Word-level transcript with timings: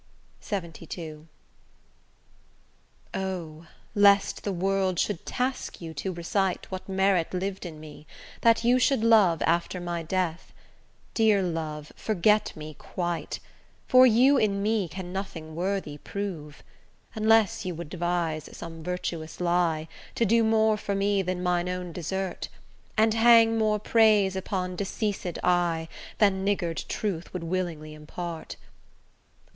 LXXII 0.51 1.27
O! 3.13 3.67
lest 3.93 4.43
the 4.43 4.51
world 4.51 4.97
should 4.97 5.27
task 5.27 5.79
you 5.79 5.93
to 5.93 6.11
recite 6.11 6.71
What 6.71 6.89
merit 6.89 7.35
lived 7.35 7.67
in 7.67 7.79
me, 7.79 8.07
that 8.41 8.63
you 8.63 8.79
should 8.79 9.03
love 9.03 9.43
After 9.43 9.79
my 9.79 10.01
death, 10.01 10.53
dear 11.13 11.43
love, 11.43 11.91
forget 11.95 12.51
me 12.55 12.73
quite, 12.79 13.39
For 13.87 14.07
you 14.07 14.37
in 14.39 14.63
me 14.63 14.87
can 14.87 15.13
nothing 15.13 15.55
worthy 15.55 15.99
prove; 15.99 16.63
Unless 17.13 17.63
you 17.63 17.75
would 17.75 17.89
devise 17.91 18.49
some 18.57 18.83
virtuous 18.83 19.39
lie, 19.39 19.87
To 20.15 20.25
do 20.25 20.43
more 20.43 20.77
for 20.77 20.95
me 20.95 21.21
than 21.21 21.43
mine 21.43 21.69
own 21.69 21.91
desert, 21.91 22.49
And 22.97 23.13
hang 23.13 23.55
more 23.55 23.77
praise 23.77 24.35
upon 24.35 24.75
deceased 24.75 25.37
I 25.43 25.87
Than 26.17 26.43
niggard 26.43 26.85
truth 26.89 27.31
would 27.33 27.43
willingly 27.43 27.93
impart: 27.93 28.55
O! 28.59 28.65